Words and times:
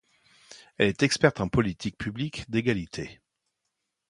Elle 0.79 0.87
est 0.87 1.03
experte 1.03 1.41
en 1.41 1.47
politique 1.47 1.95
publique 1.95 2.49
d'égalité. 2.49 3.19